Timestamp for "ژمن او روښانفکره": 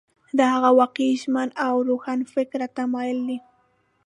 1.21-2.67